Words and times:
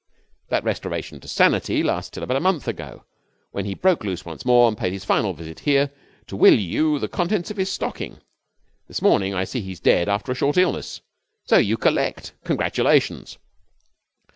That 0.49 0.63
restoration 0.63 1.19
to 1.19 1.27
sanity 1.27 1.83
lasted 1.83 2.13
till 2.15 2.23
about 2.23 2.37
a 2.37 2.39
month 2.39 2.67
ago, 2.67 3.05
when 3.51 3.65
he 3.65 3.75
broke 3.75 4.03
loose 4.03 4.25
once 4.25 4.43
more 4.43 4.67
and 4.67 4.75
paid 4.75 4.93
his 4.93 5.05
final 5.05 5.31
visit 5.33 5.59
here 5.59 5.91
to 6.25 6.35
will 6.35 6.55
you 6.57 6.97
the 6.97 7.07
contents 7.07 7.51
of 7.51 7.57
his 7.57 7.69
stocking. 7.71 8.17
This 8.87 9.03
morning 9.03 9.35
I 9.35 9.43
see 9.43 9.61
he's 9.61 9.79
dead 9.79 10.09
after 10.09 10.31
a 10.31 10.35
short 10.35 10.57
illness, 10.57 11.01
so 11.45 11.57
you 11.57 11.77
collect. 11.77 12.33
Congratulations!' 12.45 13.37